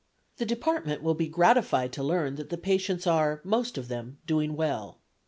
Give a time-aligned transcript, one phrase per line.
[0.37, 4.55] The Department will be gratified to learn that the patients are, most of them, doing
[4.55, 4.97] well.